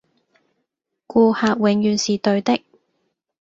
[1.05, 2.59] 顧客永遠是對的